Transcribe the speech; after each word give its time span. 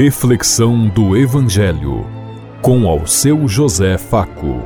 Reflexão 0.00 0.86
do 0.86 1.16
Evangelho 1.16 2.06
com 2.62 2.86
ao 2.86 3.04
seu 3.04 3.48
José 3.48 3.98
Faco. 3.98 4.62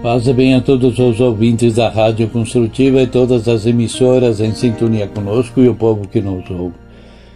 Paz 0.00 0.28
bem 0.28 0.54
a 0.54 0.60
todos 0.60 1.00
os 1.00 1.18
ouvintes 1.18 1.74
da 1.74 1.88
Rádio 1.88 2.28
Construtiva 2.28 3.02
e 3.02 3.08
todas 3.08 3.48
as 3.48 3.66
emissoras 3.66 4.38
em 4.38 4.54
sintonia 4.54 5.08
conosco 5.08 5.60
e 5.62 5.68
o 5.68 5.74
povo 5.74 6.06
que 6.06 6.20
nos 6.20 6.48
ouve. 6.48 6.76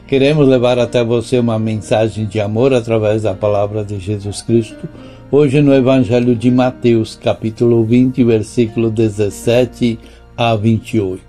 Queremos 0.06 0.46
levar 0.46 0.78
até 0.78 1.02
você 1.02 1.40
uma 1.40 1.58
mensagem 1.58 2.26
de 2.26 2.40
amor 2.40 2.72
através 2.72 3.22
da 3.22 3.34
palavra 3.34 3.84
de 3.84 3.98
Jesus 3.98 4.40
Cristo, 4.40 4.88
hoje 5.30 5.60
no 5.60 5.74
Evangelho 5.74 6.34
de 6.34 6.50
Mateus, 6.50 7.14
capítulo 7.16 7.84
20, 7.84 8.24
versículo 8.24 8.90
17 8.90 9.98
a 10.36 10.54
28. 10.54 11.22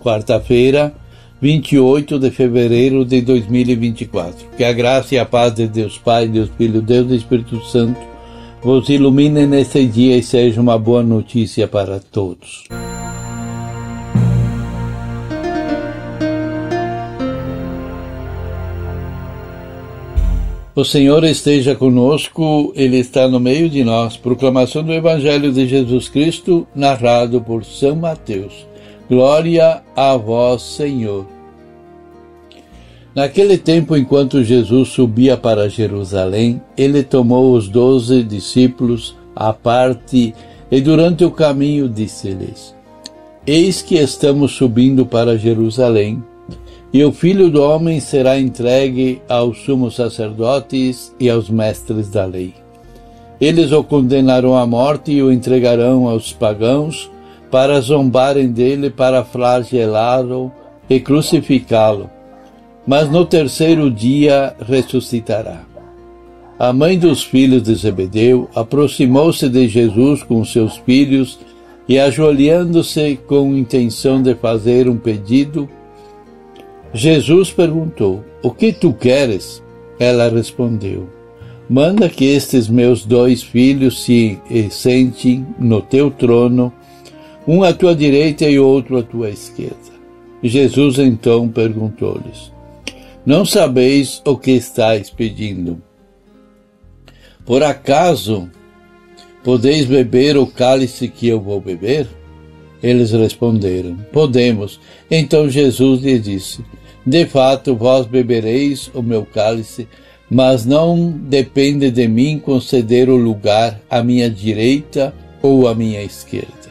Quarta-feira, 0.00 0.94
28 1.40 2.18
de 2.18 2.30
fevereiro 2.30 3.04
de 3.04 3.20
2024. 3.20 4.46
Que 4.56 4.64
a 4.64 4.72
graça 4.72 5.14
e 5.14 5.18
a 5.18 5.26
paz 5.26 5.54
de 5.54 5.66
Deus 5.66 5.98
Pai, 5.98 6.26
Deus 6.28 6.50
Filho, 6.56 6.80
Deus 6.80 7.10
e 7.10 7.16
Espírito 7.16 7.62
Santo 7.64 7.98
vos 8.62 8.88
ilumine 8.88 9.46
nesse 9.46 9.86
dia 9.86 10.16
e 10.16 10.22
seja 10.22 10.60
uma 10.60 10.78
boa 10.78 11.02
notícia 11.02 11.68
para 11.68 12.00
todos. 12.00 12.64
O 20.78 20.84
Senhor 20.84 21.24
esteja 21.24 21.74
conosco, 21.74 22.72
Ele 22.76 22.98
está 22.98 23.26
no 23.26 23.40
meio 23.40 23.68
de 23.68 23.82
nós. 23.82 24.16
Proclamação 24.16 24.84
do 24.84 24.92
Evangelho 24.92 25.50
de 25.50 25.66
Jesus 25.66 26.08
Cristo, 26.08 26.68
narrado 26.72 27.40
por 27.40 27.64
São 27.64 27.96
Mateus. 27.96 28.64
Glória 29.10 29.82
a 29.96 30.16
vós, 30.16 30.62
Senhor. 30.62 31.26
Naquele 33.12 33.58
tempo, 33.58 33.96
enquanto 33.96 34.44
Jesus 34.44 34.90
subia 34.90 35.36
para 35.36 35.68
Jerusalém, 35.68 36.62
ele 36.76 37.02
tomou 37.02 37.56
os 37.56 37.68
doze 37.68 38.22
discípulos 38.22 39.16
à 39.34 39.52
parte 39.52 40.32
e, 40.70 40.80
durante 40.80 41.24
o 41.24 41.32
caminho, 41.32 41.88
disse-lhes: 41.88 42.72
Eis 43.44 43.82
que 43.82 43.96
estamos 43.96 44.52
subindo 44.52 45.04
para 45.04 45.36
Jerusalém 45.36 46.22
e 46.92 47.04
o 47.04 47.12
filho 47.12 47.50
do 47.50 47.62
homem 47.62 48.00
será 48.00 48.38
entregue 48.38 49.20
aos 49.28 49.58
sumos 49.64 49.96
sacerdotes 49.96 51.14
e 51.20 51.28
aos 51.28 51.50
mestres 51.50 52.08
da 52.08 52.24
lei. 52.24 52.54
Eles 53.40 53.72
o 53.72 53.84
condenarão 53.84 54.56
à 54.56 54.66
morte 54.66 55.12
e 55.12 55.22
o 55.22 55.30
entregarão 55.30 56.08
aos 56.08 56.32
pagãos 56.32 57.10
para 57.50 57.80
zombarem 57.80 58.50
dele, 58.50 58.90
para 58.90 59.24
flagelá-lo 59.24 60.52
e 60.88 60.98
crucificá-lo. 60.98 62.10
Mas 62.86 63.10
no 63.10 63.24
terceiro 63.24 63.90
dia 63.90 64.54
ressuscitará. 64.60 65.62
A 66.58 66.72
mãe 66.72 66.98
dos 66.98 67.22
filhos 67.22 67.62
de 67.62 67.74
Zebedeu 67.74 68.48
aproximou-se 68.54 69.48
de 69.48 69.68
Jesus 69.68 70.22
com 70.22 70.44
seus 70.44 70.76
filhos 70.78 71.38
e, 71.88 71.98
ajoelhando-se 71.98 73.18
com 73.28 73.56
intenção 73.56 74.20
de 74.20 74.34
fazer 74.34 74.88
um 74.88 74.96
pedido, 74.96 75.68
Jesus 76.92 77.50
perguntou: 77.50 78.24
O 78.42 78.50
que 78.50 78.72
tu 78.72 78.92
queres? 78.92 79.62
Ela 79.98 80.28
respondeu: 80.28 81.08
Manda 81.68 82.08
que 82.08 82.24
estes 82.24 82.68
meus 82.68 83.04
dois 83.04 83.42
filhos 83.42 84.02
se 84.02 84.38
sentem 84.70 85.46
no 85.58 85.82
teu 85.82 86.10
trono, 86.10 86.72
um 87.46 87.62
à 87.62 87.72
tua 87.72 87.94
direita 87.94 88.44
e 88.46 88.58
outro 88.58 88.98
à 88.98 89.02
tua 89.02 89.30
esquerda. 89.30 89.76
Jesus 90.42 90.98
então 90.98 91.48
perguntou-lhes: 91.48 92.52
Não 93.26 93.44
sabeis 93.44 94.22
o 94.24 94.36
que 94.36 94.52
estáis 94.52 95.10
pedindo? 95.10 95.82
Por 97.44 97.62
acaso 97.62 98.48
podeis 99.42 99.86
beber 99.86 100.36
o 100.36 100.46
cálice 100.46 101.08
que 101.08 101.28
eu 101.28 101.40
vou 101.40 101.60
beber? 101.60 102.06
Eles 102.82 103.10
responderam: 103.12 103.96
Podemos. 104.12 104.80
Então 105.10 105.48
Jesus 105.48 106.02
lhe 106.02 106.18
disse: 106.18 106.64
De 107.04 107.26
fato, 107.26 107.74
vós 107.74 108.06
bebereis 108.06 108.90
o 108.94 109.02
meu 109.02 109.24
cálice, 109.24 109.88
mas 110.30 110.64
não 110.64 111.10
depende 111.10 111.90
de 111.90 112.06
mim 112.06 112.38
conceder 112.38 113.08
o 113.08 113.16
lugar 113.16 113.80
à 113.90 114.02
minha 114.02 114.30
direita 114.30 115.14
ou 115.42 115.66
à 115.66 115.74
minha 115.74 116.02
esquerda. 116.02 116.68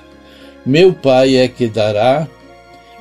Meu 0.66 0.94
Pai 0.94 1.38
é 1.38 1.48
que 1.48 1.68
dará 1.68 2.28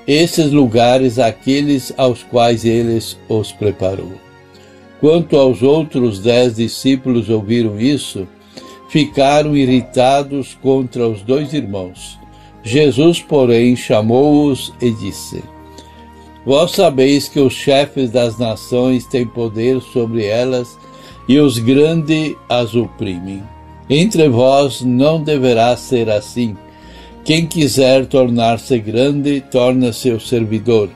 esses 0.07 0.53
lugares 0.53 1.19
àqueles 1.19 1.93
aos 1.97 2.23
quais 2.23 2.65
ele 2.65 2.99
os 3.29 3.53
preparou. 3.53 4.13
Quanto 5.01 5.37
aos 5.37 5.63
outros 5.63 6.21
dez 6.21 6.57
discípulos 6.57 7.29
ouviram 7.29 7.79
isso, 7.79 8.27
ficaram 8.89 9.57
irritados 9.57 10.57
contra 10.63 11.07
os 11.07 11.23
dois 11.23 11.53
irmãos. 11.53 12.19
Jesus, 12.67 13.21
porém, 13.21 13.77
chamou-os 13.77 14.75
e 14.83 14.91
disse: 14.91 15.41
Vós 16.45 16.73
sabeis 16.73 17.29
que 17.29 17.39
os 17.39 17.53
chefes 17.53 18.11
das 18.11 18.39
nações 18.39 19.07
têm 19.07 19.25
poder 19.25 19.81
sobre 19.81 20.27
elas 20.27 20.77
e 21.29 21.39
os 21.39 21.61
grandes 21.61 22.35
as 22.49 22.75
oprimem. 22.75 23.41
Entre 23.89 24.29
vós 24.29 24.83
não 24.83 25.23
deverá 25.23 25.77
ser 25.77 26.11
assim. 26.11 26.57
Quem 27.25 27.47
quiser 27.47 28.05
tornar-se 28.07 28.77
grande, 28.81 29.41
torna-se 29.41 30.11
o 30.11 30.19
servidor, 30.19 30.91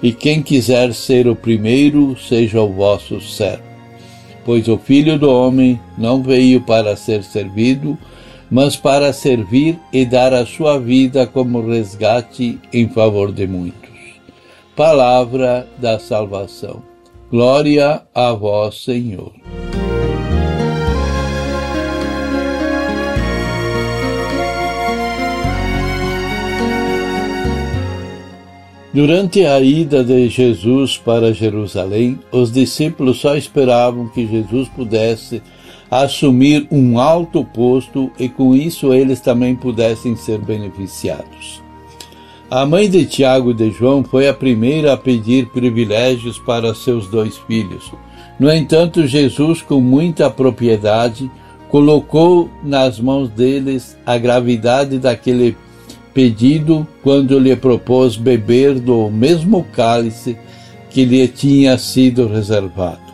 e 0.00 0.12
quem 0.12 0.40
quiser 0.40 0.94
ser 0.94 1.26
o 1.26 1.34
primeiro, 1.34 2.16
seja 2.16 2.62
o 2.62 2.72
vosso 2.72 3.20
servo. 3.20 3.64
Pois 4.44 4.68
o 4.68 4.78
Filho 4.78 5.18
do 5.18 5.28
Homem 5.28 5.80
não 5.98 6.22
veio 6.22 6.60
para 6.60 6.94
ser 6.94 7.24
servido, 7.24 7.98
mas 8.50 8.76
para 8.76 9.12
servir 9.12 9.78
e 9.92 10.04
dar 10.04 10.32
a 10.32 10.46
sua 10.46 10.78
vida 10.78 11.26
como 11.26 11.66
resgate 11.66 12.58
em 12.72 12.88
favor 12.88 13.32
de 13.32 13.46
muitos. 13.46 13.90
Palavra 14.74 15.66
da 15.78 15.98
salvação. 15.98 16.82
Glória 17.30 18.02
a 18.14 18.32
vós, 18.32 18.84
Senhor. 18.84 19.32
Durante 28.96 29.44
a 29.44 29.60
ida 29.60 30.02
de 30.02 30.26
Jesus 30.30 30.96
para 30.96 31.30
Jerusalém, 31.30 32.18
os 32.32 32.50
discípulos 32.50 33.18
só 33.18 33.36
esperavam 33.36 34.08
que 34.08 34.26
Jesus 34.26 34.70
pudesse 34.70 35.42
assumir 35.90 36.66
um 36.70 36.98
alto 36.98 37.44
posto 37.44 38.10
e 38.18 38.28
com 38.28 38.54
isso 38.54 38.92
eles 38.92 39.20
também 39.20 39.54
pudessem 39.54 40.16
ser 40.16 40.38
beneficiados. 40.38 41.62
A 42.50 42.64
mãe 42.64 42.88
de 42.88 43.04
Tiago 43.04 43.50
e 43.50 43.54
de 43.54 43.70
João 43.70 44.04
foi 44.04 44.28
a 44.28 44.34
primeira 44.34 44.92
a 44.92 44.96
pedir 44.96 45.46
privilégios 45.46 46.38
para 46.38 46.74
seus 46.74 47.08
dois 47.08 47.36
filhos. 47.36 47.92
No 48.38 48.52
entanto, 48.52 49.06
Jesus, 49.06 49.62
com 49.62 49.80
muita 49.80 50.30
propriedade, 50.30 51.30
colocou 51.68 52.48
nas 52.62 53.00
mãos 53.00 53.28
deles 53.28 53.96
a 54.06 54.16
gravidade 54.16 54.98
daquele 54.98 55.56
pedido 56.14 56.86
quando 57.02 57.38
lhe 57.38 57.54
propôs 57.56 58.16
beber 58.16 58.78
do 58.78 59.10
mesmo 59.10 59.64
cálice 59.72 60.38
que 60.88 61.04
lhe 61.04 61.26
tinha 61.28 61.76
sido 61.76 62.28
reservado. 62.28 63.05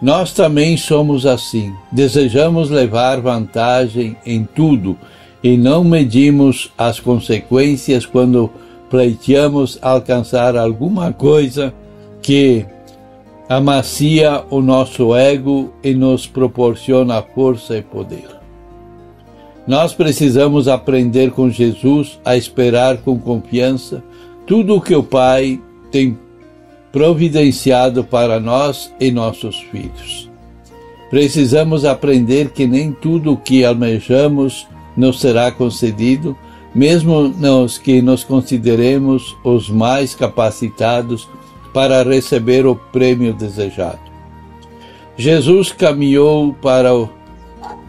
Nós 0.00 0.32
também 0.32 0.76
somos 0.76 1.24
assim. 1.24 1.72
Desejamos 1.90 2.70
levar 2.70 3.20
vantagem 3.20 4.16
em 4.26 4.44
tudo 4.44 4.96
e 5.42 5.56
não 5.56 5.84
medimos 5.84 6.72
as 6.76 6.98
consequências 7.00 8.04
quando 8.04 8.50
pleiteamos 8.90 9.78
alcançar 9.82 10.56
alguma 10.56 11.12
coisa 11.12 11.72
que 12.22 12.64
amacia 13.48 14.42
o 14.50 14.60
nosso 14.60 15.14
ego 15.14 15.72
e 15.82 15.94
nos 15.94 16.26
proporciona 16.26 17.22
força 17.22 17.76
e 17.76 17.82
poder. 17.82 18.28
Nós 19.66 19.94
precisamos 19.94 20.68
aprender 20.68 21.30
com 21.30 21.48
Jesus 21.48 22.18
a 22.24 22.36
esperar 22.36 22.98
com 22.98 23.18
confiança 23.18 24.02
tudo 24.46 24.76
o 24.76 24.80
que 24.80 24.94
o 24.94 25.02
Pai 25.02 25.60
tem 25.90 26.18
providenciado 26.94 28.04
para 28.04 28.38
nós 28.38 28.94
e 29.00 29.10
nossos 29.10 29.58
filhos. 29.72 30.30
Precisamos 31.10 31.84
aprender 31.84 32.50
que 32.50 32.68
nem 32.68 32.92
tudo 32.92 33.32
o 33.32 33.36
que 33.36 33.64
almejamos 33.64 34.64
nos 34.96 35.20
será 35.20 35.50
concedido, 35.50 36.38
mesmo 36.72 37.22
nos 37.22 37.78
que 37.78 38.00
nos 38.00 38.22
consideremos 38.22 39.36
os 39.42 39.68
mais 39.68 40.14
capacitados 40.14 41.28
para 41.72 42.04
receber 42.04 42.64
o 42.64 42.76
prêmio 42.76 43.34
desejado. 43.34 43.98
Jesus 45.16 45.72
caminhou 45.72 46.54
para 46.62 46.90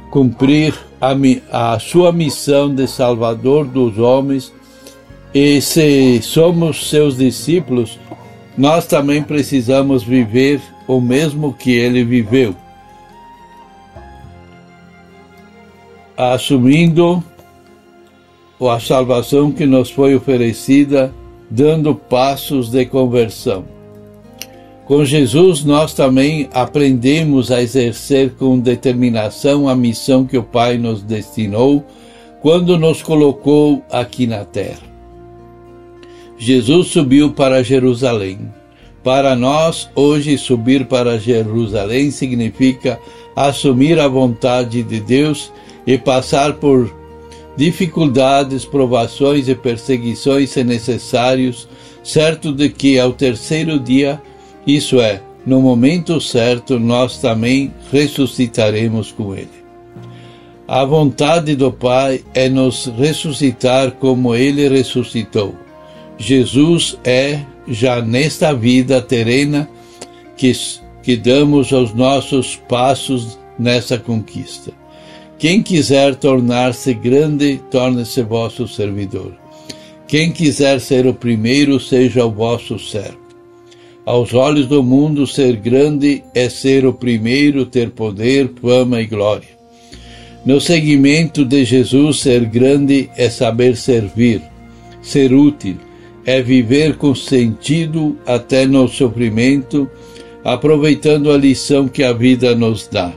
cumprir 0.10 0.74
a, 1.00 1.74
a 1.76 1.78
sua 1.78 2.12
missão 2.12 2.74
de 2.74 2.88
Salvador 2.88 3.66
dos 3.66 4.00
homens. 4.00 4.52
E 5.32 5.62
se 5.62 6.24
somos 6.24 6.90
seus 6.90 7.18
discípulos, 7.18 8.00
nós 8.58 8.86
também 8.86 9.22
precisamos 9.22 10.04
viver 10.04 10.62
o 10.88 11.02
mesmo 11.02 11.54
que 11.54 11.72
ele 11.72 12.04
viveu. 12.04 12.56
Assumindo 16.16 17.24
a 18.62 18.80
salvação 18.80 19.52
que 19.52 19.66
nos 19.66 19.92
foi 19.92 20.16
oferecida, 20.16 21.14
dando 21.50 21.94
passos 21.94 22.70
de 22.70 22.86
conversão. 22.86 23.66
Com 24.86 25.04
Jesus, 25.04 25.64
nós 25.64 25.94
também 25.94 26.48
aprendemos 26.54 27.52
a 27.52 27.62
exercer 27.62 28.36
com 28.36 28.60
determinação 28.60 29.68
a 29.68 29.76
missão 29.76 30.26
que 30.26 30.38
o 30.38 30.44
Pai 30.44 30.78
nos 30.78 31.02
destinou 31.02 31.84
quando 32.42 32.78
nos 32.78 33.02
colocou 33.02 33.84
aqui 33.92 34.28
na 34.28 34.46
terra. 34.46 34.95
Jesus 36.38 36.88
subiu 36.88 37.32
para 37.32 37.64
Jerusalém. 37.64 38.40
Para 39.04 39.36
nós, 39.36 39.90
hoje, 39.96 40.38
subir 40.38 40.86
para 40.86 41.20
Jerusalém 41.20 42.12
significa 42.12 43.00
assumir 43.36 44.00
a 44.00 44.08
vontade 44.08 44.82
de 44.82 45.00
Deus 45.00 45.52
e 45.86 45.98
passar 45.98 46.54
por 46.54 46.92
dificuldades, 47.56 48.66
provações 48.66 49.48
e 49.48 49.56
perseguições 49.56 50.50
se 50.50 50.64
necessários, 50.64 51.68
certo 52.04 52.52
de 52.52 52.70
que 52.70 53.00
ao 53.00 53.14
terceiro 53.14 53.80
dia, 53.80 54.22
isso 54.66 55.00
é, 55.00 55.22
no 55.46 55.62
momento 55.62 56.20
certo, 56.20 56.80
nós 56.80 57.20
também 57.20 57.72
ressuscitaremos 57.92 59.12
com 59.12 59.36
Ele. 59.36 59.66
A 60.68 60.84
vontade 60.84 61.56
do 61.56 61.72
Pai 61.72 62.24
é 62.34 62.50
nos 62.50 62.88
ressuscitar 62.98 63.92
como 63.92 64.34
Ele 64.34 64.68
ressuscitou. 64.68 65.65
Jesus 66.18 66.98
é, 67.04 67.42
já 67.68 68.02
nesta 68.02 68.54
vida 68.54 69.02
terrena, 69.02 69.70
que, 70.38 70.52
que 71.04 71.16
damos 71.16 71.72
aos 71.72 71.94
nossos 71.94 72.56
passos 72.68 73.38
nessa 73.58 73.98
conquista. 73.98 74.72
Quem 75.38 75.62
quiser 75.62 76.16
tornar-se 76.16 76.94
grande, 76.94 77.62
torne-se 77.70 78.22
vosso 78.22 78.68
servidor. 78.68 79.34
Quem 80.08 80.32
quiser 80.32 80.80
ser 80.80 81.06
o 81.06 81.14
primeiro, 81.14 81.80
seja 81.80 82.26
o 82.26 82.32
vosso 82.32 82.80
servo. 82.80 83.26
Aos 84.06 84.34
olhos 84.34 84.68
do 84.68 84.84
mundo, 84.84 85.26
ser 85.26 85.56
grande 85.56 86.24
é 86.34 86.48
ser 86.48 86.86
o 86.86 86.94
primeiro, 86.94 87.66
ter 87.66 87.90
poder, 87.90 88.52
fama 88.62 89.02
e 89.02 89.06
glória. 89.08 89.56
No 90.46 90.62
seguimento 90.62 91.44
de 91.44 91.66
Jesus, 91.66 92.20
ser 92.20 92.46
grande 92.46 93.10
é 93.18 93.30
saber 93.30 93.76
servir, 93.76 94.44
ser 95.02 95.34
útil, 95.34 95.78
é 96.26 96.42
viver 96.42 96.98
com 96.98 97.14
sentido 97.14 98.18
até 98.26 98.66
no 98.66 98.88
sofrimento, 98.88 99.90
aproveitando 100.44 101.32
a 101.32 101.38
lição 101.38 101.88
que 101.88 102.04
a 102.04 102.12
vida 102.12 102.56
nos 102.56 102.88
dá. 102.88 103.14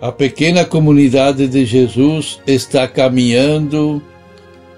A 0.00 0.10
pequena 0.10 0.64
comunidade 0.64 1.46
de 1.46 1.66
Jesus 1.66 2.40
está 2.46 2.88
caminhando 2.88 4.00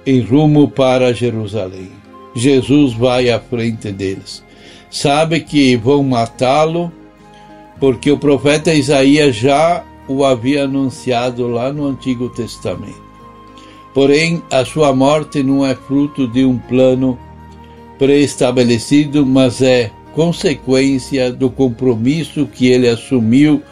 em 0.04 0.20
rumo 0.20 0.68
para 0.68 1.12
Jerusalém. 1.12 1.92
Jesus 2.34 2.92
vai 2.94 3.30
à 3.30 3.38
frente 3.38 3.92
deles. 3.92 4.42
Sabe 4.90 5.40
que 5.40 5.76
vão 5.76 6.02
matá-lo, 6.02 6.90
porque 7.78 8.10
o 8.10 8.18
profeta 8.18 8.74
Isaías 8.74 9.36
já 9.36 9.84
o 10.08 10.24
havia 10.24 10.64
anunciado 10.64 11.46
lá 11.46 11.72
no 11.72 11.86
Antigo 11.86 12.28
Testamento. 12.28 13.11
Porém, 13.94 14.42
a 14.50 14.64
sua 14.64 14.94
morte 14.94 15.42
não 15.42 15.64
é 15.64 15.74
fruto 15.74 16.26
de 16.26 16.44
um 16.44 16.58
plano 16.58 17.18
pré-estabelecido, 17.98 19.26
mas 19.26 19.60
é 19.60 19.90
consequência 20.14 21.32
do 21.32 21.50
compromisso 21.50 22.46
que 22.46 22.66
ele 22.66 22.88
assumiu 22.88 23.62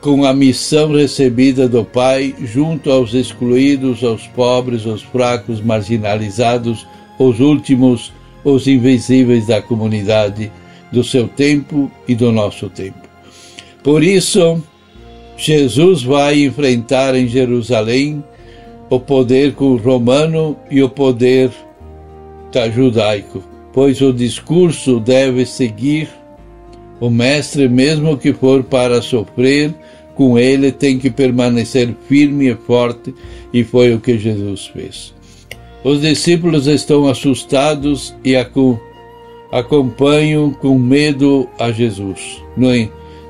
com 0.00 0.24
a 0.24 0.32
missão 0.32 0.94
recebida 0.94 1.68
do 1.68 1.84
Pai 1.84 2.34
junto 2.40 2.90
aos 2.90 3.12
excluídos, 3.12 4.02
aos 4.02 4.26
pobres, 4.28 4.86
aos 4.86 5.02
fracos, 5.02 5.60
marginalizados, 5.60 6.86
os 7.18 7.38
últimos, 7.40 8.12
os 8.42 8.66
invisíveis 8.66 9.46
da 9.46 9.60
comunidade 9.60 10.50
do 10.90 11.04
seu 11.04 11.28
tempo 11.28 11.90
e 12.08 12.14
do 12.14 12.32
nosso 12.32 12.70
tempo. 12.70 12.98
Por 13.82 14.02
isso, 14.02 14.62
Jesus 15.36 16.02
vai 16.02 16.44
enfrentar 16.44 17.14
em 17.14 17.28
Jerusalém 17.28 18.24
o 18.90 18.98
poder 18.98 19.54
romano 19.56 20.56
e 20.68 20.82
o 20.82 20.88
poder 20.88 21.50
judaico, 22.74 23.42
pois 23.72 24.00
o 24.00 24.12
discurso 24.12 24.98
deve 24.98 25.46
seguir 25.46 26.08
o 27.00 27.08
mestre, 27.08 27.68
mesmo 27.68 28.18
que 28.18 28.32
for 28.32 28.64
para 28.64 29.00
sofrer 29.00 29.72
com 30.14 30.36
ele, 30.38 30.70
tem 30.72 30.98
que 30.98 31.08
permanecer 31.08 31.96
firme 32.08 32.50
e 32.50 32.54
forte, 32.54 33.14
e 33.54 33.64
foi 33.64 33.94
o 33.94 34.00
que 34.00 34.18
Jesus 34.18 34.66
fez. 34.66 35.14
Os 35.82 36.02
discípulos 36.02 36.66
estão 36.66 37.08
assustados 37.08 38.14
e 38.22 38.36
acompanham 39.50 40.52
com 40.52 40.78
medo 40.78 41.48
a 41.58 41.72
Jesus. 41.72 42.42
Não, 42.54 42.70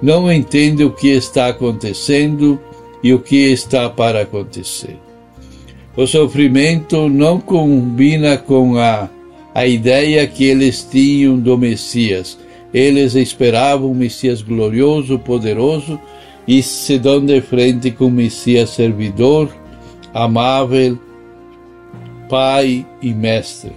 não 0.03 0.33
entendem 0.33 0.85
o 0.85 0.91
que 0.91 1.09
está 1.09 1.49
acontecendo 1.49 2.59
e 3.05 3.15
o 3.15 3.21
que 3.21 3.53
está 3.53 3.89
para 3.89 4.23
acontecer. 4.23 4.99
O 5.97 6.07
sofrimento 6.07 7.09
não 7.09 7.41
combina 7.41 8.37
com 8.39 8.77
a, 8.79 9.09
a 9.55 9.67
ideia 9.67 10.27
que 10.27 10.45
eles 10.45 10.87
tinham 10.91 11.39
do 11.39 11.59
Messias 11.59 12.39
eles 12.73 13.15
esperavam 13.15 13.91
um 13.91 13.95
Messias 13.95 14.43
glorioso, 14.43 15.19
poderoso, 15.19 16.01
e 16.47 16.63
se 16.63 16.99
dão 16.99 17.25
de 17.25 17.41
frente 17.41 17.91
com 17.91 18.07
um 18.07 18.11
Messias 18.11 18.71
servidor, 18.71 19.55
amável, 20.15 20.99
Pai 22.29 22.87
e 23.03 23.13
Mestre. 23.13 23.73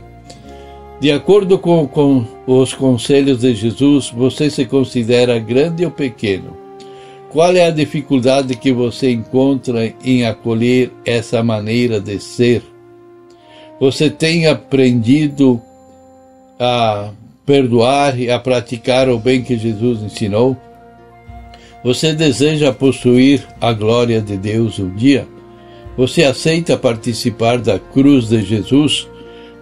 De 1.00 1.12
acordo 1.12 1.58
com, 1.58 1.88
com 1.88 2.26
os 2.48 2.74
conselhos 2.74 3.40
de 3.40 3.54
Jesus, 3.56 4.10
você 4.10 4.50
se 4.50 4.66
considera 4.66 5.40
grande 5.40 5.84
ou 5.84 5.92
pequeno? 5.92 6.63
Qual 7.34 7.56
é 7.56 7.66
a 7.66 7.72
dificuldade 7.72 8.56
que 8.56 8.72
você 8.72 9.10
encontra 9.10 9.92
em 10.06 10.24
acolher 10.24 10.92
essa 11.04 11.42
maneira 11.42 12.00
de 12.00 12.20
ser? 12.20 12.62
Você 13.80 14.08
tem 14.08 14.46
aprendido 14.46 15.60
a 16.60 17.10
perdoar 17.44 18.20
e 18.20 18.30
a 18.30 18.38
praticar 18.38 19.10
o 19.10 19.18
bem 19.18 19.42
que 19.42 19.58
Jesus 19.58 20.04
ensinou? 20.04 20.56
Você 21.84 22.14
deseja 22.14 22.72
possuir 22.72 23.44
a 23.60 23.74
glória 23.74 24.22
de 24.22 24.38
Deus 24.38 24.78
um 24.78 24.94
dia? 24.96 25.28
Você 25.98 26.24
aceita 26.24 26.78
participar 26.78 27.58
da 27.58 27.80
cruz 27.80 28.30
de 28.30 28.44
Jesus? 28.44 29.08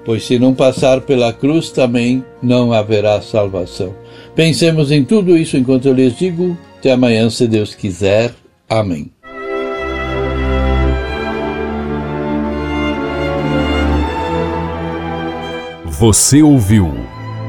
Pois 0.04 0.26
se 0.26 0.38
não 0.38 0.54
passar 0.54 1.00
pela 1.00 1.32
cruz 1.32 1.70
também 1.70 2.22
não 2.44 2.74
haverá 2.74 3.22
salvação. 3.22 3.96
Pensemos 4.36 4.92
em 4.92 5.06
tudo 5.06 5.38
isso 5.38 5.56
enquanto 5.56 5.88
eu 5.88 5.94
lhes 5.94 6.18
digo. 6.18 6.58
Até 6.82 6.94
amanhã, 6.94 7.30
se 7.30 7.48
Deus 7.48 7.76
quiser. 7.76 8.34
Amém. 8.68 9.12
Você 15.86 16.42
ouviu 16.42 16.92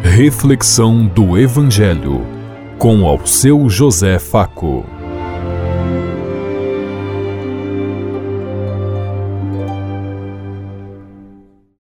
Reflexão 0.02 1.06
do 1.06 1.38
Evangelho 1.38 2.26
com 2.76 3.06
ao 3.06 3.26
seu 3.26 3.70
José 3.70 4.18
Faco. 4.18 4.84